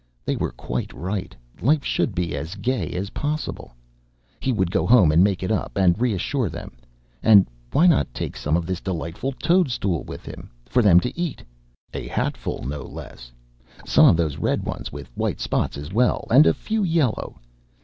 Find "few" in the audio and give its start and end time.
16.55-16.81